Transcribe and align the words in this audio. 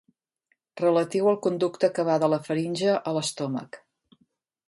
Relatiu 0.79 1.27
al 1.31 1.37
conducte 1.47 1.91
que 1.97 2.07
va 2.09 2.17
de 2.23 2.29
la 2.35 2.41
faringe 2.47 2.95
a 3.11 3.15
l'estómac. 3.19 3.81